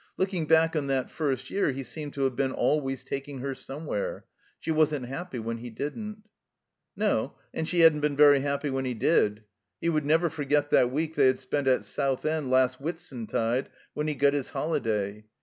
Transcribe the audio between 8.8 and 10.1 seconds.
he did. He would